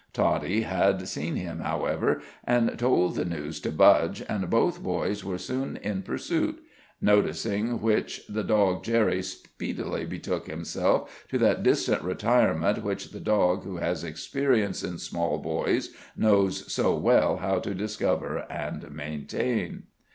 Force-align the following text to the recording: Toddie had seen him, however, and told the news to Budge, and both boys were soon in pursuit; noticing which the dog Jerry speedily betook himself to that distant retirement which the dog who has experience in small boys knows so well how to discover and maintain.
Toddie 0.13 0.61
had 0.61 1.07
seen 1.07 1.35
him, 1.35 1.59
however, 1.59 2.23
and 2.43 2.79
told 2.79 3.13
the 3.13 3.23
news 3.23 3.59
to 3.59 3.71
Budge, 3.71 4.23
and 4.27 4.49
both 4.49 4.81
boys 4.81 5.23
were 5.23 5.37
soon 5.37 5.77
in 5.77 6.01
pursuit; 6.01 6.59
noticing 6.99 7.79
which 7.83 8.25
the 8.27 8.43
dog 8.43 8.83
Jerry 8.83 9.21
speedily 9.21 10.07
betook 10.07 10.47
himself 10.47 11.27
to 11.29 11.37
that 11.37 11.61
distant 11.61 12.01
retirement 12.01 12.83
which 12.83 13.11
the 13.11 13.19
dog 13.19 13.63
who 13.63 13.77
has 13.77 14.03
experience 14.03 14.83
in 14.83 14.97
small 14.97 15.37
boys 15.37 15.89
knows 16.17 16.73
so 16.73 16.95
well 16.95 17.37
how 17.37 17.59
to 17.59 17.75
discover 17.75 18.51
and 18.51 18.89
maintain. 18.89 19.83